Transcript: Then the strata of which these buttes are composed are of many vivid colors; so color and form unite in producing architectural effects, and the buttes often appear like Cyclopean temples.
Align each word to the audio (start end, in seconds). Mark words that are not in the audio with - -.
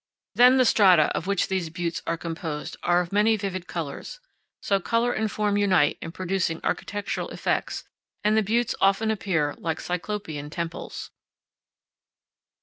Then 0.33 0.57
the 0.57 0.65
strata 0.65 1.15
of 1.15 1.27
which 1.27 1.47
these 1.47 1.69
buttes 1.69 2.01
are 2.07 2.17
composed 2.17 2.75
are 2.81 3.01
of 3.01 3.11
many 3.11 3.37
vivid 3.37 3.67
colors; 3.67 4.19
so 4.59 4.79
color 4.79 5.13
and 5.13 5.31
form 5.31 5.57
unite 5.59 5.99
in 6.01 6.11
producing 6.11 6.59
architectural 6.63 7.29
effects, 7.29 7.83
and 8.23 8.35
the 8.35 8.41
buttes 8.41 8.73
often 8.81 9.11
appear 9.11 9.53
like 9.59 9.79
Cyclopean 9.79 10.49
temples. 10.49 11.11